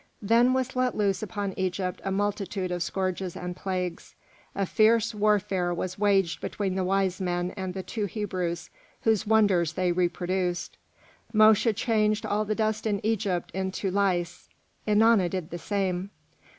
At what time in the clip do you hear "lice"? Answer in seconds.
13.91-14.49